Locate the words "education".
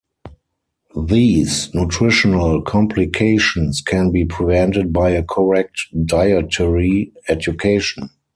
7.29-8.09